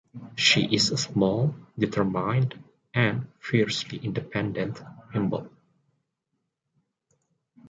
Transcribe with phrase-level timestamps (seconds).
[0.35, 2.55] She is a small, determined
[2.91, 4.81] and fiercely independent
[5.13, 5.51] Mymble.